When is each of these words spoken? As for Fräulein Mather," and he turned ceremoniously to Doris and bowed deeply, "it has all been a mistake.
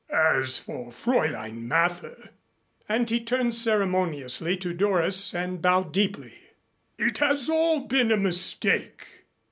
As 0.11 0.57
for 0.57 0.89
Fräulein 0.91 1.61
Mather," 1.67 2.31
and 2.89 3.07
he 3.07 3.19
turned 3.23 3.53
ceremoniously 3.53 4.57
to 4.57 4.73
Doris 4.73 5.35
and 5.35 5.61
bowed 5.61 5.91
deeply, 5.93 6.39
"it 6.97 7.19
has 7.19 7.51
all 7.51 7.81
been 7.81 8.11
a 8.11 8.17
mistake. 8.17 9.05